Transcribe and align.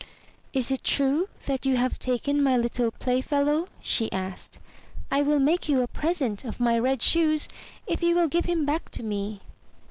"Is 0.51 0.71
it 0.71 0.83
true 0.83 1.29
that 1.45 1.63
you 1.63 1.77
have 1.77 1.99
taken 1.99 2.41
my 2.41 2.57
little 2.57 2.89
playfellow?" 2.89 3.67
she 3.81 4.11
asked." 4.11 4.57
I 5.11 5.21
will 5.21 5.37
make 5.37 5.69
you 5.69 5.81
a 5.83 5.87
present 5.87 6.43
of 6.43 6.59
my 6.59 6.79
red 6.79 7.03
shoes, 7.03 7.47
if 7.85 8.01
you 8.01 8.15
will 8.15 8.27
give 8.27 8.45
him 8.45 8.65
back 8.65 8.89
to 8.97 9.03
me." 9.03 9.41